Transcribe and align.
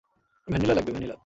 Vanilla 0.47 0.73
লাগবে, 0.73 0.91
vanilla? 0.91 1.15